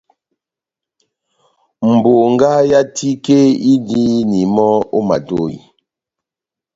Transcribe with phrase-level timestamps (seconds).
[2.01, 3.37] Bongá yá tike
[3.71, 5.57] indini mɔ́ ó matohi.